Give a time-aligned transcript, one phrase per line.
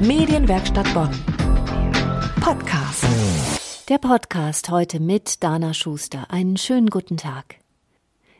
[0.00, 1.10] Medienwerkstatt Bonn.
[2.40, 3.04] Podcast.
[3.90, 6.30] Der Podcast heute mit Dana Schuster.
[6.30, 7.56] Einen schönen guten Tag.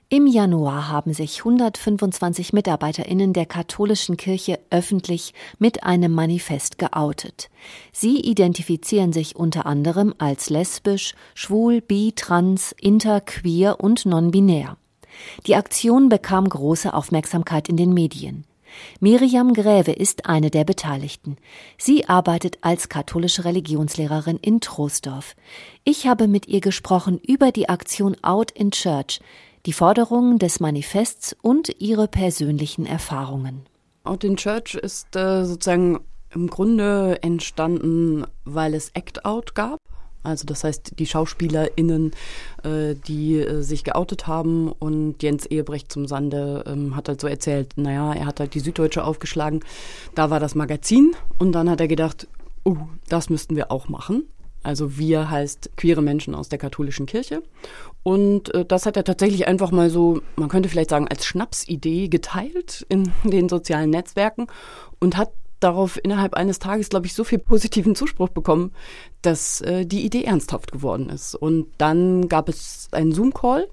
[0.09, 7.50] Im Januar haben sich 125 Mitarbeiterinnen der katholischen Kirche öffentlich mit einem Manifest geoutet.
[7.92, 14.79] Sie identifizieren sich unter anderem als lesbisch, schwul, bi, trans, inter, queer und non-binär.
[15.46, 18.46] Die Aktion bekam große Aufmerksamkeit in den Medien.
[19.00, 21.37] Miriam Gräve ist eine der Beteiligten.
[21.79, 25.37] Sie arbeitet als katholische Religionslehrerin in Troisdorf.
[25.84, 29.20] Ich habe mit ihr gesprochen über die Aktion Out in Church,
[29.66, 33.66] die Forderungen des Manifests und ihre persönlichen Erfahrungen.
[34.05, 36.01] Out in Church ist äh, sozusagen
[36.32, 39.80] im Grunde entstanden, weil es Act Out gab.
[40.23, 42.12] Also das heißt, die SchauspielerInnen,
[42.62, 47.27] äh, die äh, sich geoutet haben und Jens Ehebrecht zum Sande ähm, hat halt so
[47.27, 49.60] erzählt, naja, er hat halt die Süddeutsche aufgeschlagen,
[50.15, 52.29] da war das Magazin und dann hat er gedacht,
[52.65, 52.77] oh,
[53.09, 54.24] das müssten wir auch machen.
[54.63, 57.43] Also wir heißt queere Menschen aus der katholischen Kirche.
[58.02, 62.09] Und äh, das hat er tatsächlich einfach mal so, man könnte vielleicht sagen, als Schnapsidee
[62.09, 64.48] geteilt in den sozialen Netzwerken
[64.98, 68.72] und hat darauf innerhalb eines Tages, glaube ich, so viel positiven Zuspruch bekommen,
[69.22, 71.34] dass äh, die Idee ernsthaft geworden ist.
[71.34, 73.69] Und dann gab es einen Zoom-Call,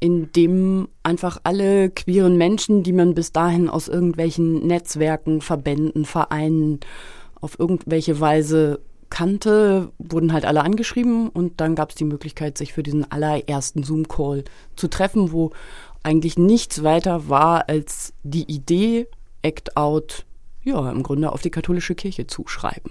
[0.00, 6.80] in dem einfach alle queeren Menschen, die man bis dahin aus irgendwelchen Netzwerken, Verbänden, Vereinen
[7.40, 12.72] auf irgendwelche Weise kannte, wurden halt alle angeschrieben und dann gab es die Möglichkeit, sich
[12.72, 15.52] für diesen allerersten Zoom-Call zu treffen, wo
[16.02, 19.06] eigentlich nichts weiter war als die Idee,
[19.42, 20.26] Act Out
[20.66, 22.90] ja, im Grunde auf die katholische Kirche zuschreiben.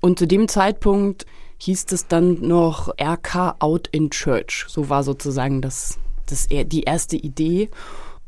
[0.00, 1.26] Und zu dem Zeitpunkt
[1.58, 4.64] hieß es dann noch RK Out in Church.
[4.68, 7.70] So war sozusagen das, das die erste Idee.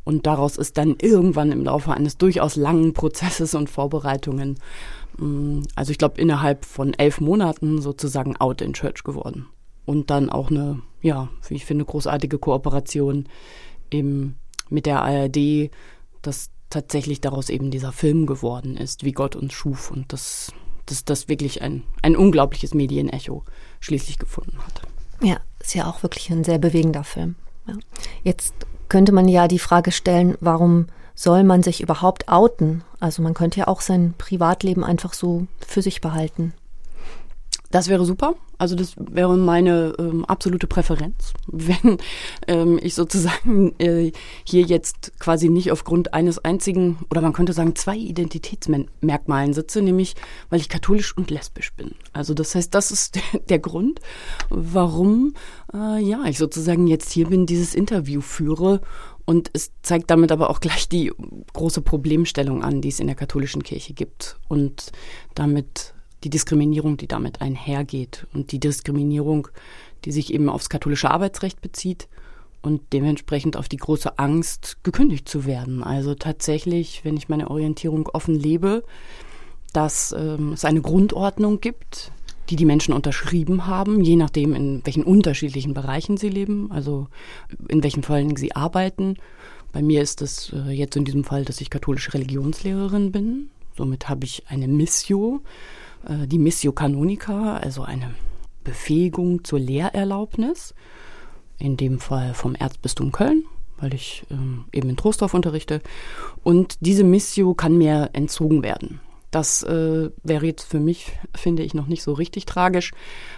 [0.03, 4.55] Und daraus ist dann irgendwann im Laufe eines durchaus langen Prozesses und Vorbereitungen,
[5.17, 9.47] mm, also ich glaube innerhalb von elf Monaten sozusagen Out in Church geworden.
[9.85, 13.27] Und dann auch eine, ja, wie ich finde, großartige Kooperation
[13.89, 14.35] im,
[14.69, 15.71] mit der ARD,
[16.21, 20.51] dass tatsächlich daraus eben dieser Film geworden ist, wie Gott uns schuf und dass
[20.85, 23.43] das, das wirklich ein, ein unglaubliches Medienecho
[23.79, 24.81] schließlich gefunden hat.
[25.21, 27.35] Ja, ist ja auch wirklich ein sehr bewegender Film.
[27.67, 27.73] Ja.
[28.23, 28.53] Jetzt
[28.89, 32.83] könnte man ja die Frage stellen, warum soll man sich überhaupt outen?
[32.99, 36.53] Also man könnte ja auch sein Privatleben einfach so für sich behalten.
[37.71, 38.35] Das wäre super.
[38.57, 41.97] Also das wäre meine ähm, absolute Präferenz, wenn
[42.47, 44.11] ähm, ich sozusagen äh,
[44.43, 50.15] hier jetzt quasi nicht aufgrund eines einzigen oder man könnte sagen zwei Identitätsmerkmalen sitze, nämlich
[50.49, 51.91] weil ich katholisch und lesbisch bin.
[52.13, 53.19] Also das heißt, das ist
[53.49, 53.99] der, Grund,
[54.49, 55.33] warum
[55.73, 58.81] äh, ja ich sozusagen jetzt hier bin, dieses Interview führe
[59.25, 61.11] und es zeigt damit aber auch gleich die
[61.53, 64.91] große Problemstellung an, die es in der katholischen Kirche gibt und
[65.35, 69.47] damit die Diskriminierung, die damit einhergeht und die Diskriminierung,
[70.05, 72.07] die sich eben aufs katholische Arbeitsrecht bezieht
[72.61, 75.83] und dementsprechend auf die große Angst, gekündigt zu werden.
[75.83, 78.83] Also tatsächlich, wenn ich meine Orientierung offen lebe,
[79.73, 82.11] dass ähm, es eine Grundordnung gibt,
[82.49, 87.07] die die Menschen unterschrieben haben, je nachdem, in welchen unterschiedlichen Bereichen sie leben, also
[87.67, 89.17] in welchen Fällen sie arbeiten.
[89.73, 93.49] Bei mir ist es äh, jetzt in diesem Fall, dass ich katholische Religionslehrerin bin.
[93.75, 95.41] Somit habe ich eine Missio
[96.07, 98.13] äh, die Missio Canonica, also eine
[98.63, 100.73] Befähigung zur Lehrerlaubnis,
[101.57, 103.45] in dem Fall vom Erzbistum Köln,
[103.77, 105.81] weil ich ähm, eben in Trostorf unterrichte.
[106.43, 108.99] Und diese Missio kann mir entzogen werden.
[109.31, 112.91] Das äh, wäre jetzt für mich, finde ich, noch nicht so richtig tragisch,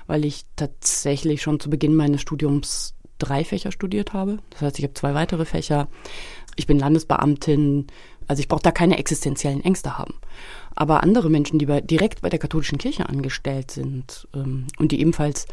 [0.07, 4.37] weil ich tatsächlich schon zu Beginn meines Studiums drei Fächer studiert habe.
[4.51, 5.87] Das heißt, ich habe zwei weitere Fächer.
[6.55, 7.87] Ich bin Landesbeamtin,
[8.27, 10.13] also ich brauche da keine existenziellen Ängste haben.
[10.79, 15.01] Aber andere Menschen, die bei, direkt bei der katholischen Kirche angestellt sind ähm, und die
[15.01, 15.45] ebenfalls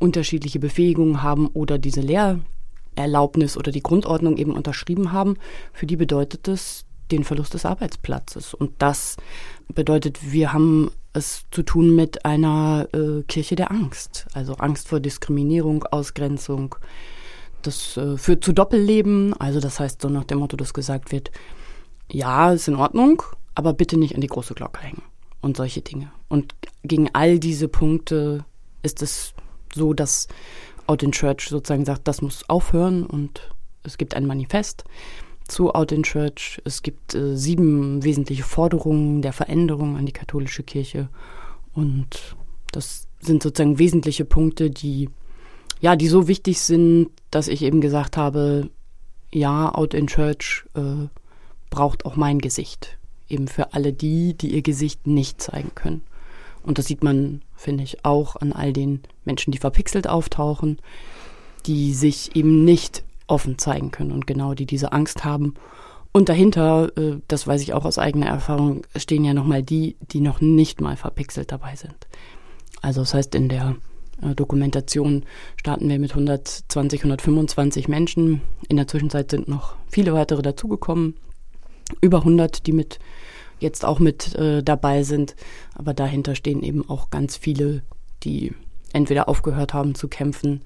[0.00, 5.36] unterschiedliche Befähigungen haben oder diese Lehrerlaubnis oder die Grundordnung eben unterschrieben haben,
[5.72, 8.54] für die bedeutet es den Verlust des Arbeitsplatzes.
[8.54, 9.18] Und das
[9.72, 14.26] bedeutet, wir haben es zu tun mit einer äh, Kirche der Angst.
[14.32, 16.74] Also Angst vor Diskriminierung, Ausgrenzung.
[17.62, 19.32] Das äh, führt zu Doppelleben.
[19.34, 21.30] Also das heißt so nach dem Motto, dass gesagt wird,
[22.10, 23.22] ja, ist in Ordnung,
[23.54, 25.02] aber bitte nicht an die große Glocke hängen
[25.40, 26.10] und solche Dinge.
[26.28, 28.44] Und gegen all diese Punkte
[28.82, 29.34] ist es
[29.74, 30.28] so, dass
[30.86, 33.50] Out in Church sozusagen sagt, das muss aufhören und
[33.82, 34.84] es gibt ein Manifest
[35.46, 36.60] zu Out in Church.
[36.64, 41.08] Es gibt äh, sieben wesentliche Forderungen der Veränderung an die katholische Kirche
[41.74, 42.36] und
[42.72, 45.08] das sind sozusagen wesentliche Punkte, die
[45.80, 48.70] ja, die so wichtig sind, dass ich eben gesagt habe,
[49.32, 51.08] ja, Out in Church äh,
[51.70, 52.98] braucht auch mein Gesicht
[53.32, 56.02] eben für alle die, die ihr Gesicht nicht zeigen können.
[56.62, 60.78] Und das sieht man, finde ich, auch an all den Menschen, die verpixelt auftauchen,
[61.66, 65.54] die sich eben nicht offen zeigen können und genau die diese Angst haben.
[66.12, 70.20] Und dahinter, äh, das weiß ich auch aus eigener Erfahrung, stehen ja nochmal die, die
[70.20, 72.06] noch nicht mal verpixelt dabei sind.
[72.82, 73.76] Also das heißt, in der
[74.20, 75.24] äh, Dokumentation
[75.56, 78.42] starten wir mit 120, 125 Menschen.
[78.68, 81.16] In der Zwischenzeit sind noch viele weitere dazugekommen.
[82.00, 82.98] Über 100, die mit
[83.58, 85.36] jetzt auch mit äh, dabei sind.
[85.74, 87.82] Aber dahinter stehen eben auch ganz viele,
[88.24, 88.54] die
[88.92, 90.62] entweder aufgehört haben zu kämpfen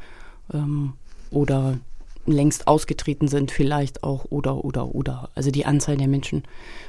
[0.52, 0.94] ähm,
[1.30, 1.78] oder
[2.26, 5.30] längst ausgetreten sind, vielleicht auch oder oder oder.
[5.34, 6.42] Also die Anzahl der Menschen,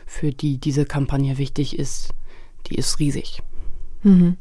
[0.07, 2.09] für die diese Kampagne wichtig ist,
[2.67, 3.43] die ist riesig.
[4.01, 4.37] Mhm.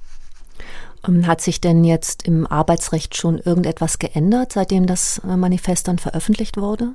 [1.06, 5.98] Ähm, hat sich denn jetzt im Arbeitsrecht schon irgendetwas geändert, seitdem das äh, Manifest dann
[5.98, 6.94] veröffentlicht wurde?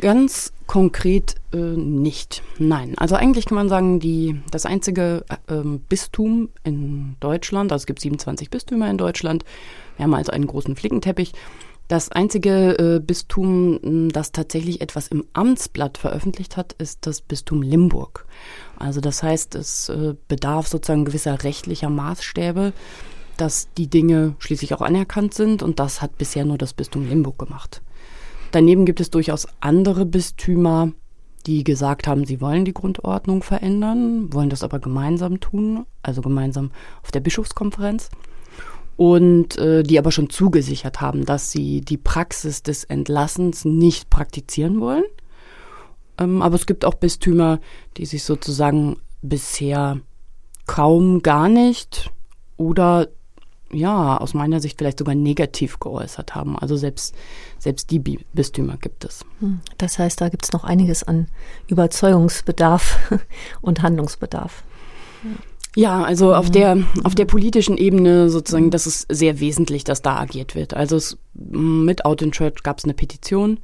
[0.00, 2.42] Ganz konkret äh, nicht.
[2.58, 2.94] Nein.
[2.96, 8.00] Also eigentlich kann man sagen, die, das einzige äh, Bistum in Deutschland, also es gibt
[8.00, 9.44] 27 Bistümer in Deutschland,
[9.96, 11.32] wir haben also einen großen Flickenteppich.
[11.88, 18.26] Das einzige äh, Bistum, das tatsächlich etwas im Amtsblatt veröffentlicht hat, ist das Bistum Limburg.
[18.78, 22.72] Also das heißt, es äh, bedarf sozusagen gewisser rechtlicher Maßstäbe,
[23.36, 27.38] dass die Dinge schließlich auch anerkannt sind und das hat bisher nur das Bistum Limburg
[27.38, 27.82] gemacht.
[28.50, 30.92] Daneben gibt es durchaus andere Bistümer,
[31.46, 36.70] die gesagt haben, sie wollen die Grundordnung verändern, wollen das aber gemeinsam tun, also gemeinsam
[37.02, 38.10] auf der Bischofskonferenz.
[38.96, 44.80] Und äh, die aber schon zugesichert haben, dass sie die Praxis des Entlassens nicht praktizieren
[44.80, 45.04] wollen.
[46.18, 47.60] Ähm, aber es gibt auch Bistümer,
[47.96, 50.00] die sich sozusagen bisher
[50.66, 52.10] kaum gar nicht
[52.58, 53.08] oder
[53.72, 56.58] ja, aus meiner Sicht vielleicht sogar negativ geäußert haben.
[56.58, 57.14] Also selbst,
[57.58, 57.98] selbst die
[58.32, 59.24] Bistümer gibt es.
[59.40, 59.60] Hm.
[59.78, 61.28] Das heißt, da gibt es noch einiges an
[61.68, 62.98] Überzeugungsbedarf
[63.60, 64.64] und Handlungsbedarf.
[65.76, 70.18] Ja, also auf der auf der politischen Ebene sozusagen, das ist sehr wesentlich, dass da
[70.18, 70.74] agiert wird.
[70.74, 73.60] Also es, mit Out in Church gab es eine Petition,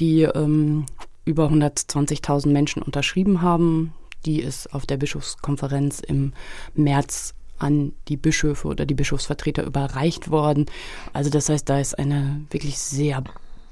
[0.00, 0.86] die ähm,
[1.24, 3.94] über 120.000 Menschen unterschrieben haben.
[4.24, 6.32] Die ist auf der Bischofskonferenz im
[6.74, 10.66] März an die Bischöfe oder die Bischofsvertreter überreicht worden.
[11.12, 13.22] Also das heißt, da ist eine wirklich sehr,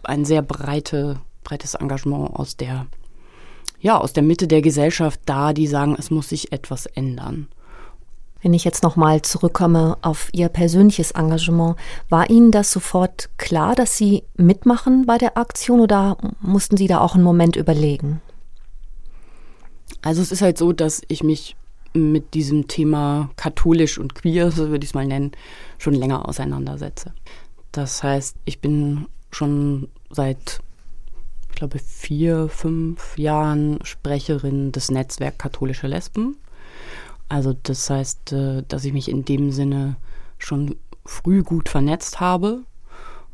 [0.05, 2.87] ein sehr breite, breites Engagement aus der,
[3.81, 7.49] ja, aus der Mitte der Gesellschaft da, die sagen, es muss sich etwas ändern.
[8.45, 11.77] Wenn ich jetzt nochmal zurückkomme auf Ihr persönliches Engagement,
[12.11, 17.01] war Ihnen das sofort klar, dass Sie mitmachen bei der Aktion oder mussten Sie da
[17.01, 18.21] auch einen Moment überlegen?
[20.03, 21.57] Also es ist halt so, dass ich mich
[21.95, 25.33] mit diesem Thema katholisch und queer, so würde ich es mal nennen,
[25.79, 27.15] schon länger auseinandersetze.
[27.73, 30.61] Das heißt, ich bin schon seit,
[31.51, 36.37] ich glaube, vier, fünf Jahren Sprecherin des Netzwerks Katholische Lesben.
[37.29, 39.97] Also das heißt, äh, dass ich mich in dem Sinne
[40.39, 42.63] schon früh gut vernetzt habe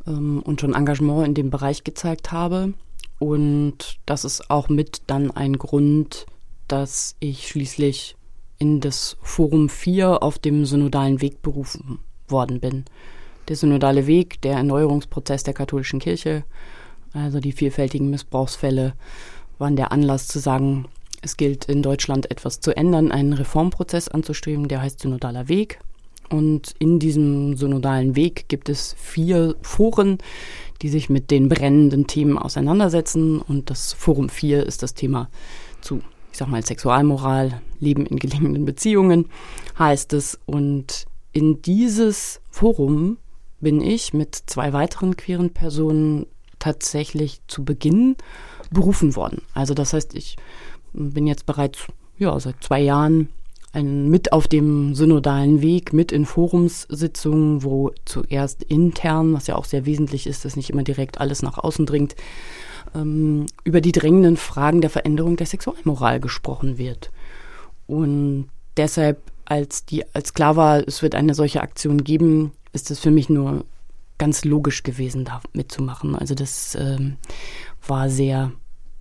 [0.06, 2.74] ähm, und schon Engagement in dem Bereich gezeigt habe.
[3.18, 6.26] Und das ist auch mit dann ein Grund,
[6.68, 8.16] dass ich schließlich
[8.60, 11.98] in das Forum 4 auf dem synodalen Weg berufen
[12.28, 12.84] worden bin.
[13.48, 16.44] Der synodale Weg, der Erneuerungsprozess der katholischen Kirche,
[17.12, 18.92] also die vielfältigen Missbrauchsfälle,
[19.58, 20.86] waren der Anlass zu sagen,
[21.22, 25.80] es gilt in Deutschland etwas zu ändern, einen Reformprozess anzustreben, der heißt synodaler Weg.
[26.28, 30.18] Und in diesem synodalen Weg gibt es vier Foren,
[30.80, 33.40] die sich mit den brennenden Themen auseinandersetzen.
[33.40, 35.28] Und das Forum 4 ist das Thema
[35.80, 36.02] zu
[36.32, 39.26] ich sag mal, Sexualmoral, Leben in gelingenden Beziehungen
[39.78, 40.38] heißt es.
[40.46, 43.18] Und in dieses Forum
[43.60, 46.26] bin ich mit zwei weiteren queeren Personen
[46.58, 48.16] tatsächlich zu Beginn
[48.70, 49.42] berufen worden.
[49.54, 50.36] Also das heißt, ich
[50.92, 51.86] bin jetzt bereits
[52.18, 53.28] ja, seit zwei Jahren
[53.72, 59.64] ein, mit auf dem synodalen Weg, mit in Forumssitzungen, wo zuerst intern, was ja auch
[59.64, 62.16] sehr wesentlich ist, dass nicht immer direkt alles nach außen dringt,
[62.94, 67.10] ähm, über die drängenden Fragen der Veränderung der Sexualmoral gesprochen wird.
[67.90, 73.00] Und deshalb, als, die, als klar war, es wird eine solche Aktion geben, ist es
[73.00, 73.64] für mich nur
[74.16, 76.14] ganz logisch gewesen, da mitzumachen.
[76.14, 77.16] Also das ähm,
[77.86, 78.52] war sehr,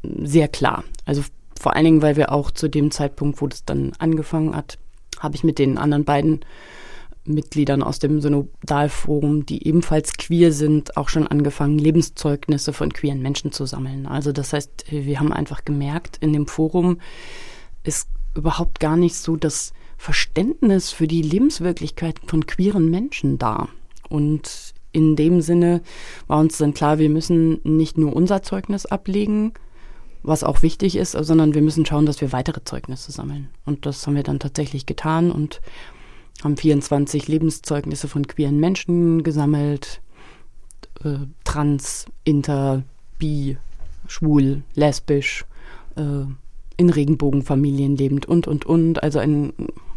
[0.02, 0.84] sehr klar.
[1.06, 1.24] Also
[1.60, 4.80] vor allen Dingen, weil wir auch zu dem Zeitpunkt, wo das dann angefangen hat,
[5.20, 6.40] habe ich mit den anderen beiden
[7.26, 13.52] Mitgliedern aus dem Synodalforum, die ebenfalls queer sind, auch schon angefangen, Lebenszeugnisse von queeren Menschen
[13.52, 14.08] zu sammeln.
[14.08, 16.98] Also das heißt, wir haben einfach gemerkt, in dem Forum
[17.84, 18.08] ist
[18.40, 23.68] überhaupt gar nicht so das Verständnis für die Lebenswirklichkeit von queeren Menschen da.
[24.08, 25.82] Und in dem Sinne
[26.28, 29.54] war uns dann klar, wir müssen nicht nur unser Zeugnis ablegen,
[30.24, 33.50] was auch wichtig ist, sondern wir müssen schauen, dass wir weitere Zeugnisse sammeln.
[33.66, 35.62] Und das haben wir dann tatsächlich getan und
[36.44, 40.02] haben 24 Lebenszeugnisse von queeren Menschen gesammelt,
[41.04, 42.84] äh, trans, inter,
[43.18, 43.58] bi,
[44.08, 45.46] schwul, lesbisch,
[45.96, 46.26] äh,
[46.80, 49.54] in Regenbogenfamilien lebend und, und, und, also ein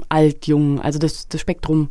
[0.08, 1.90] alt, jung, also das, das Spektrum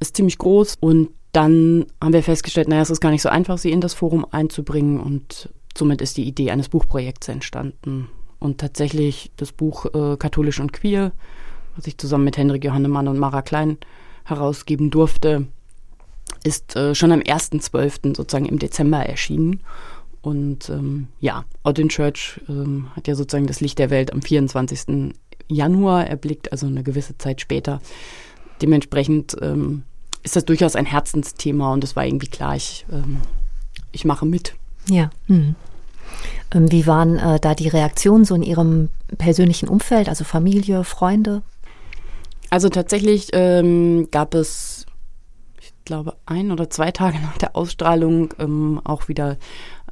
[0.00, 3.58] ist ziemlich groß und dann haben wir festgestellt, naja, es ist gar nicht so einfach,
[3.58, 8.08] sie in das Forum einzubringen und somit ist die Idee eines Buchprojekts entstanden.
[8.38, 11.12] Und tatsächlich das Buch äh, Katholisch und Queer,
[11.76, 13.78] was ich zusammen mit Henrik Johannemann und Mara Klein
[14.24, 15.46] herausgeben durfte,
[16.42, 18.16] ist äh, schon am 1.12.
[18.16, 19.60] sozusagen im Dezember erschienen.
[20.22, 25.14] Und ähm, ja, Odin Church ähm, hat ja sozusagen das Licht der Welt am 24.
[25.48, 27.80] Januar erblickt, also eine gewisse Zeit später.
[28.62, 29.82] Dementsprechend ähm,
[30.22, 33.18] ist das durchaus ein Herzensthema und es war irgendwie klar, ich, ähm,
[33.90, 34.54] ich mache mit.
[34.88, 35.10] Ja.
[35.26, 35.56] Hm.
[36.54, 41.42] Wie waren äh, da die Reaktionen so in Ihrem persönlichen Umfeld, also Familie, Freunde?
[42.50, 44.84] Also tatsächlich ähm, gab es,
[45.60, 49.38] ich glaube, ein oder zwei Tage nach der Ausstrahlung ähm, auch wieder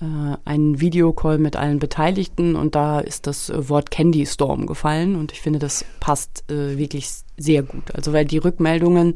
[0.00, 5.40] einen Videocall mit allen Beteiligten und da ist das Wort Candy Storm gefallen und ich
[5.40, 7.94] finde, das passt äh, wirklich sehr gut.
[7.94, 9.14] Also weil die Rückmeldungen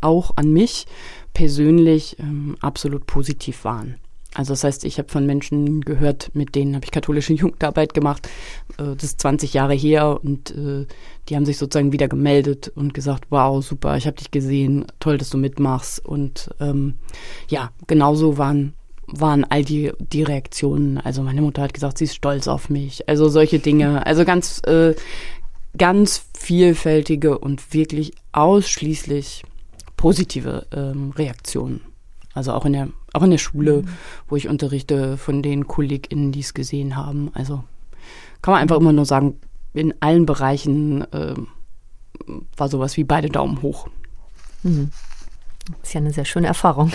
[0.00, 0.86] auch an mich
[1.32, 3.96] persönlich ähm, absolut positiv waren.
[4.36, 8.28] Also das heißt, ich habe von Menschen gehört, mit denen habe ich katholische Jugendarbeit gemacht.
[8.78, 10.86] Äh, das ist 20 Jahre her und äh,
[11.28, 15.18] die haben sich sozusagen wieder gemeldet und gesagt, wow, super, ich habe dich gesehen, toll,
[15.18, 16.04] dass du mitmachst.
[16.04, 16.94] Und ähm,
[17.48, 18.74] ja, genauso waren
[19.06, 20.98] waren all die, die Reaktionen.
[20.98, 23.08] Also meine Mutter hat gesagt, sie ist stolz auf mich.
[23.08, 24.06] Also solche Dinge.
[24.06, 24.94] Also ganz, äh,
[25.76, 29.44] ganz vielfältige und wirklich ausschließlich
[29.96, 31.80] positive ähm, Reaktionen.
[32.34, 33.88] Also auch in der, auch in der Schule, mhm.
[34.28, 37.30] wo ich unterrichte, von den KollegInnen, die es gesehen haben.
[37.34, 37.64] Also
[38.42, 39.40] kann man einfach immer nur sagen,
[39.72, 41.34] in allen Bereichen äh,
[42.56, 43.88] war sowas wie beide Daumen hoch.
[44.62, 44.90] Mhm.
[45.80, 46.92] Das ist ja eine sehr schöne Erfahrung.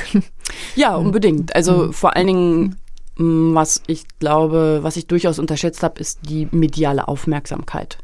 [0.75, 1.55] Ja, unbedingt.
[1.55, 1.93] Also mhm.
[1.93, 2.75] vor allen Dingen,
[3.17, 7.97] mm, was ich glaube, was ich durchaus unterschätzt habe, ist die mediale Aufmerksamkeit.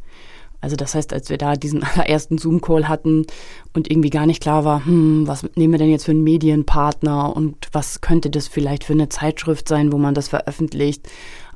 [0.59, 3.25] Also das heißt, als wir da diesen allerersten Zoom-Call hatten
[3.73, 7.35] und irgendwie gar nicht klar war, hm, was nehmen wir denn jetzt für einen Medienpartner
[7.35, 11.07] und was könnte das vielleicht für eine Zeitschrift sein, wo man das veröffentlicht.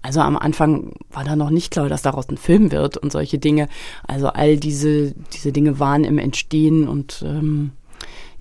[0.03, 3.37] Also am Anfang war da noch nicht klar, dass daraus ein Film wird und solche
[3.37, 3.67] Dinge.
[4.07, 7.71] Also all diese, diese Dinge waren im Entstehen und ähm,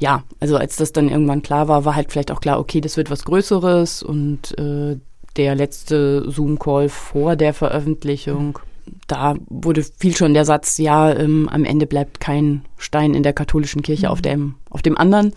[0.00, 2.96] ja, also als das dann irgendwann klar war, war halt vielleicht auch klar, okay, das
[2.96, 4.98] wird was Größeres und äh,
[5.36, 8.58] der letzte Zoom-Call vor der Veröffentlichung
[9.06, 13.32] da wurde viel schon der Satz, ja, ähm, am Ende bleibt kein Stein in der
[13.32, 14.12] katholischen Kirche mhm.
[14.12, 15.34] auf, dem, auf dem anderen.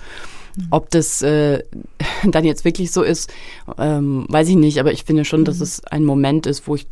[0.56, 0.68] Mhm.
[0.72, 1.64] Ob das äh,
[2.24, 3.32] dann jetzt wirklich so ist,
[3.78, 5.46] ähm, weiß ich nicht, aber ich finde schon, mhm.
[5.46, 6.88] dass es ein Moment ist, wo ich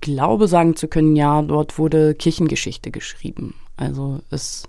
[0.00, 3.54] glaube sagen zu können, ja, dort wurde Kirchengeschichte geschrieben.
[3.76, 4.68] Also es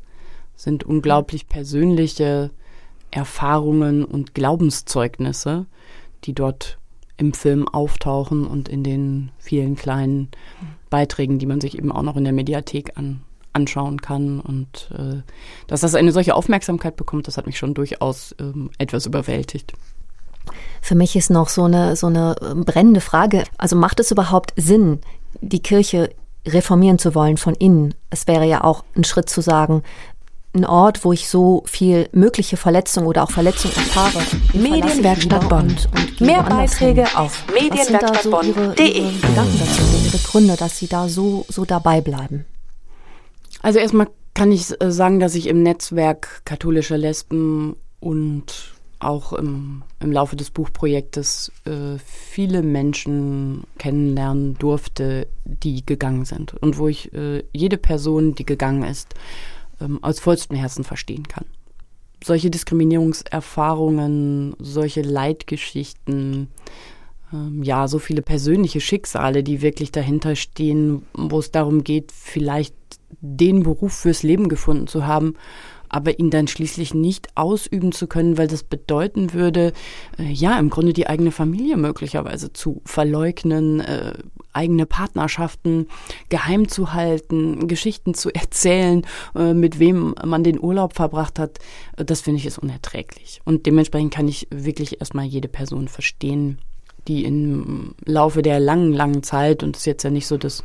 [0.58, 2.52] sind unglaublich persönliche
[3.12, 5.66] Erfahrungen und Glaubenszeugnisse,
[6.26, 6.78] die dort
[7.16, 10.30] im Film auftauchen und in den vielen kleinen
[10.90, 13.22] Beiträgen, die man sich eben auch noch in der Mediathek an,
[13.54, 14.40] anschauen kann.
[14.40, 15.22] Und äh,
[15.68, 19.74] dass das eine solche Aufmerksamkeit bekommt, das hat mich schon durchaus ähm, etwas überwältigt.
[20.82, 23.44] Für mich ist noch so eine, so eine ähm, brennende Frage.
[23.58, 25.00] Also macht es überhaupt Sinn,
[25.42, 26.12] die Kirche
[26.46, 27.96] reformieren zu wollen von innen?
[28.10, 29.84] Es wäre ja auch ein Schritt zu sagen,
[30.58, 34.20] ein Ort, wo ich so viel mögliche Verletzung oder auch Verletzung erfahre.
[34.54, 35.68] Medienwerkstatt Bonn.
[35.68, 37.16] Und, und Mehr Beiträge hin.
[37.16, 39.12] auf medienwerkstattbonn.de.
[39.12, 42.46] So Gedanken dazu, Ihre Gründe, dass Sie da so, so dabei bleiben.
[43.62, 49.84] Also erstmal kann ich äh, sagen, dass ich im Netzwerk katholischer Lesben und auch im,
[50.00, 56.56] im Laufe des Buchprojektes äh, viele Menschen kennenlernen durfte, die gegangen sind.
[56.56, 59.14] Und wo ich äh, jede Person, die gegangen ist,
[59.82, 61.46] ähm, aus vollstem Herzen verstehen kann.
[62.24, 66.48] Solche Diskriminierungserfahrungen, solche Leidgeschichten,
[67.32, 72.76] ähm, ja, so viele persönliche Schicksale, die wirklich dahinter stehen, wo es darum geht, vielleicht
[73.22, 75.36] den Beruf fürs Leben gefunden zu haben
[75.90, 79.74] aber ihn dann schließlich nicht ausüben zu können, weil das bedeuten würde,
[80.18, 84.14] äh, ja, im Grunde die eigene Familie möglicherweise zu verleugnen, äh,
[84.54, 85.88] eigene Partnerschaften
[86.30, 91.60] geheim zu halten, Geschichten zu erzählen, äh, mit wem man den Urlaub verbracht hat,
[91.96, 93.42] äh, das finde ich ist unerträglich.
[93.46, 96.60] Und dementsprechend kann ich wirklich erstmal jede Person verstehen,
[97.08, 100.64] die im Laufe der langen, langen Zeit, und es ist jetzt ja nicht so, dass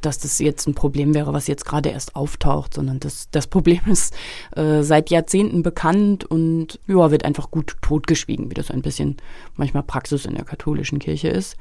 [0.00, 3.80] dass das jetzt ein Problem wäre, was jetzt gerade erst auftaucht, sondern das, das Problem
[3.86, 4.14] ist
[4.56, 9.16] äh, seit Jahrzehnten bekannt und ja, wird einfach gut totgeschwiegen, wie das ein bisschen
[9.56, 11.56] manchmal Praxis in der katholischen Kirche ist.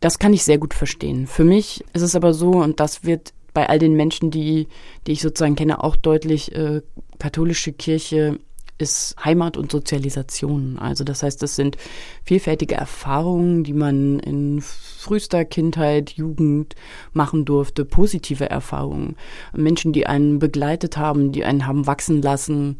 [0.00, 1.26] Das kann ich sehr gut verstehen.
[1.26, 4.68] Für mich ist es aber so, und das wird bei all den Menschen, die,
[5.06, 6.82] die ich sozusagen kenne, auch deutlich, äh,
[7.18, 8.38] katholische Kirche
[8.78, 10.78] ist Heimat und Sozialisation.
[10.78, 11.76] Also das heißt, das sind
[12.24, 16.74] vielfältige Erfahrungen, die man in frühester Kindheit, Jugend
[17.12, 19.16] machen durfte, positive Erfahrungen.
[19.52, 22.76] Menschen, die einen begleitet haben, die einen haben wachsen lassen,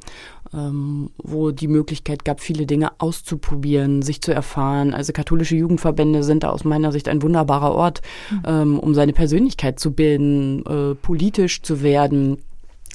[0.52, 4.95] ähm, wo die Möglichkeit gab, viele Dinge auszuprobieren, sich zu erfahren.
[4.95, 8.43] Also katholische Jugendverbände sind da aus meiner Sicht ein wunderbarer Ort, mhm.
[8.47, 12.38] ähm, um seine Persönlichkeit zu bilden, äh, politisch zu werden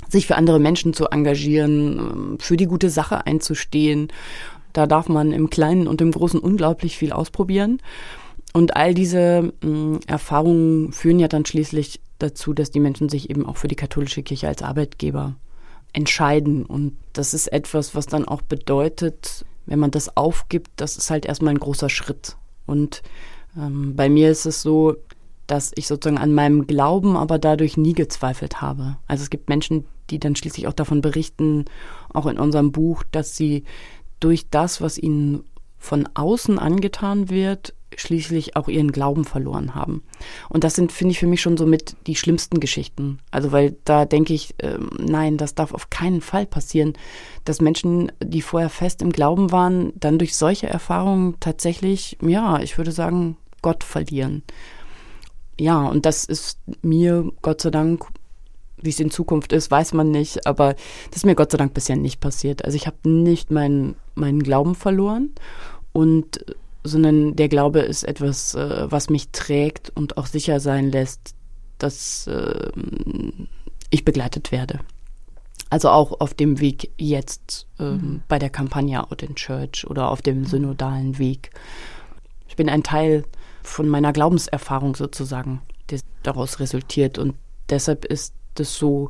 [0.10, 4.10] sich für andere Menschen zu engagieren, ähm, für die gute Sache einzustehen.
[4.74, 7.80] Da darf man im Kleinen und im Großen unglaublich viel ausprobieren.
[8.54, 13.46] Und all diese äh, Erfahrungen führen ja dann schließlich dazu, dass die Menschen sich eben
[13.46, 15.36] auch für die katholische Kirche als Arbeitgeber
[15.92, 16.66] entscheiden.
[16.66, 21.26] Und das ist etwas, was dann auch bedeutet, wenn man das aufgibt, das ist halt
[21.26, 22.36] erstmal ein großer Schritt.
[22.66, 23.02] Und
[23.58, 24.96] ähm, bei mir ist es so,
[25.54, 28.98] dass ich sozusagen an meinem Glauben aber dadurch nie gezweifelt habe.
[29.06, 31.66] Also es gibt Menschen, die dann schließlich auch davon berichten,
[32.12, 33.64] auch in unserem Buch, dass sie
[34.20, 35.44] durch das, was ihnen
[35.78, 40.02] von außen angetan wird, schließlich auch ihren Glauben verloren haben.
[40.50, 43.20] Und das sind, finde ich, für mich schon so mit die schlimmsten Geschichten.
[43.30, 46.94] Also, weil da denke ich, äh, nein, das darf auf keinen Fall passieren,
[47.46, 52.80] dass Menschen, die vorher fest im Glauben waren, dann durch solche Erfahrungen tatsächlich, ja, ich
[52.80, 54.42] würde sagen, Gott verlieren
[55.60, 58.06] ja, und das ist mir Gott sei Dank,
[58.78, 60.74] wie es in Zukunft ist, weiß man nicht, aber
[61.10, 62.66] das ist mir Gott sei Dank bisher nicht passiert.
[62.66, 65.32] Also ich habe nicht meinen meinen Glauben verloren
[65.92, 66.46] und
[66.84, 71.34] sondern der Glaube ist etwas, äh, was mich trägt und auch sicher sein lässt,
[71.78, 72.72] dass äh,
[73.90, 74.80] ich begleitet werde.
[75.70, 78.24] Also auch auf dem Weg jetzt ähm, mhm.
[78.28, 81.52] bei der Kampagne Out in Church oder auf dem synodalen Weg.
[82.48, 83.24] Ich bin ein Teil
[83.64, 87.18] von meiner Glaubenserfahrung sozusagen, die daraus resultiert.
[87.18, 87.36] Und
[87.70, 89.10] deshalb ist es so,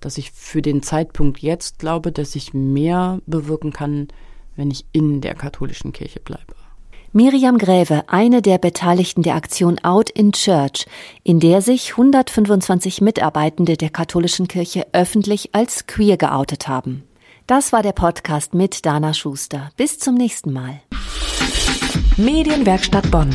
[0.00, 4.08] dass ich für den Zeitpunkt jetzt glaube, dass ich mehr bewirken kann,
[4.54, 6.54] wenn ich in der katholischen Kirche bleibe.
[7.12, 10.86] Miriam Gräve, eine der Beteiligten der Aktion Out in Church,
[11.22, 17.04] in der sich 125 Mitarbeitende der katholischen Kirche öffentlich als queer geoutet haben.
[17.46, 19.70] Das war der Podcast mit Dana Schuster.
[19.76, 20.82] Bis zum nächsten Mal.
[22.18, 23.34] Medienwerkstatt Bonn.